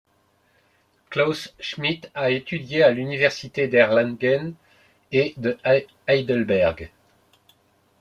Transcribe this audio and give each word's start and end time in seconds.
Klaus 1.11 1.53
Schmidt 1.59 2.09
a 2.15 2.31
étudié 2.31 2.81
à 2.81 2.89
l'université 2.89 3.67
d'Erlangen 3.67 4.53
et 5.11 5.35
de 5.37 5.59
Heidelberg. 6.07 6.89